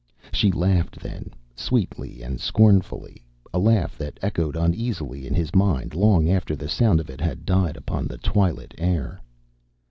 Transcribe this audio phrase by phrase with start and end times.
[0.31, 6.27] She laughed then, sweetly and scornfully, a laugh that echoed uneasily in his mind long
[6.27, 9.21] after the sound of it had died upon the twilit air.